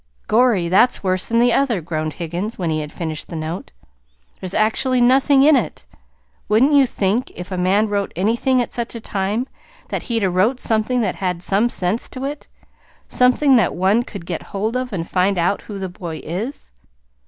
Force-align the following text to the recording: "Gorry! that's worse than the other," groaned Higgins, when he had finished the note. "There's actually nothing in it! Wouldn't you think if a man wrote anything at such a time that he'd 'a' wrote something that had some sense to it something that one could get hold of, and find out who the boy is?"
"Gorry! 0.25 0.67
that's 0.67 1.03
worse 1.03 1.27
than 1.27 1.37
the 1.37 1.53
other," 1.53 1.79
groaned 1.79 2.13
Higgins, 2.13 2.57
when 2.57 2.71
he 2.71 2.79
had 2.79 2.91
finished 2.91 3.27
the 3.27 3.35
note. 3.35 3.71
"There's 4.39 4.55
actually 4.55 4.99
nothing 4.99 5.43
in 5.43 5.55
it! 5.55 5.85
Wouldn't 6.49 6.73
you 6.73 6.87
think 6.87 7.29
if 7.35 7.51
a 7.51 7.55
man 7.55 7.87
wrote 7.87 8.11
anything 8.15 8.63
at 8.63 8.73
such 8.73 8.95
a 8.95 8.99
time 8.99 9.45
that 9.89 10.01
he'd 10.09 10.23
'a' 10.23 10.29
wrote 10.31 10.59
something 10.59 11.01
that 11.01 11.17
had 11.17 11.43
some 11.43 11.69
sense 11.69 12.09
to 12.09 12.25
it 12.25 12.47
something 13.07 13.57
that 13.57 13.75
one 13.75 14.01
could 14.01 14.25
get 14.25 14.41
hold 14.41 14.75
of, 14.75 14.91
and 14.91 15.07
find 15.07 15.37
out 15.37 15.61
who 15.61 15.77
the 15.77 15.89
boy 15.89 16.19
is?" 16.23 16.71